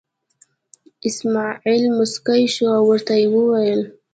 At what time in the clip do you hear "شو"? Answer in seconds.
2.53-2.65